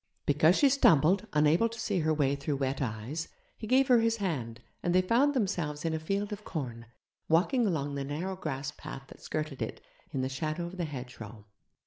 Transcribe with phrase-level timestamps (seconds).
[0.25, 4.17] Because she stumbled, unable to see her way through wet eyes, he gave her his
[4.17, 6.87] hand, and they found themselves in a field of corn,
[7.29, 9.79] walking along the narrow grass path that skirted it,
[10.09, 11.45] in the shadow of the hedgerow.